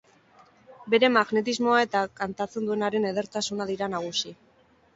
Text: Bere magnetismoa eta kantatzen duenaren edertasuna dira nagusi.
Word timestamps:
Bere 0.93 1.09
magnetismoa 1.17 1.83
eta 1.89 2.03
kantatzen 2.21 2.67
duenaren 2.73 3.07
edertasuna 3.13 3.71
dira 3.75 3.93
nagusi. 3.95 4.37